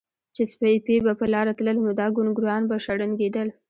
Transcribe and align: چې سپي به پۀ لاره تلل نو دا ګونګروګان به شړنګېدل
چې 0.35 0.43
سپي 0.51 0.95
به 1.05 1.13
پۀ 1.19 1.25
لاره 1.33 1.53
تلل 1.57 1.77
نو 1.85 1.91
دا 2.01 2.07
ګونګروګان 2.15 2.61
به 2.69 2.75
شړنګېدل 2.85 3.47